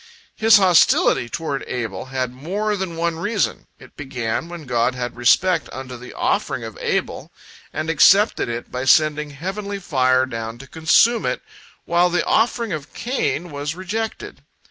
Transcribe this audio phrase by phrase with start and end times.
[0.35, 3.67] His hostility toward Abel had more than one reason.
[3.77, 7.31] It began when God had respect unto the offering of Abel,
[7.71, 11.43] and accepted it by sending heavenly fire down to consume it,
[11.85, 14.41] while the offering of Cain was rejected.